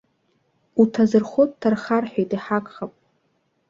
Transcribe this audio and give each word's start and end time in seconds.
Уҭазырхо 0.81 1.43
дҭарха, 1.49 1.97
рҳәеит, 2.03 2.31
иҳақхап. 2.35 2.91